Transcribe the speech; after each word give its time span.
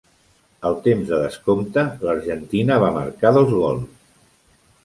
Al 0.69 0.77
temps 0.87 1.11
de 1.11 1.19
descompte, 1.25 1.83
l'Argentina 2.07 2.81
va 2.85 2.91
marcar 2.99 3.37
dos 3.37 3.55
gols. 3.63 4.05